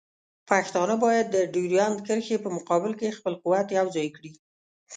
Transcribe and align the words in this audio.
پښتانه 0.49 0.95
باید 1.05 1.25
د 1.31 1.37
ډیورنډ 1.53 1.97
کرښې 2.07 2.37
په 2.43 2.49
مقابل 2.57 2.91
کې 2.99 3.15
خپل 3.17 3.33
قوت 3.43 3.67
یوځای 3.79 4.07
کړي. 4.15 4.31